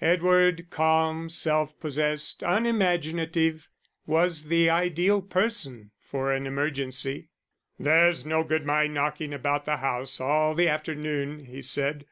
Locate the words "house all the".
9.78-10.68